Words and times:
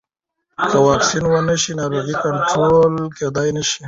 که 0.69 0.77
واکسین 0.87 1.23
ونه 1.27 1.55
شي، 1.61 1.71
ناروغي 1.79 2.15
کنټرول 2.23 2.93
کېدای 3.17 3.49
نه 3.57 3.63
شي. 3.69 3.77